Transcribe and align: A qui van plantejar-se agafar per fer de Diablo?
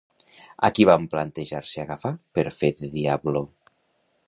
A 0.67 0.71
qui 0.77 0.87
van 0.89 1.05
plantejar-se 1.11 1.83
agafar 1.85 2.13
per 2.39 2.47
fer 2.63 2.73
de 2.83 2.91
Diablo? 2.99 3.45